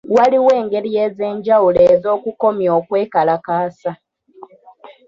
[0.15, 3.91] Waliwo engeri ez'enjawulo ez'okukomya okwekalakaasa.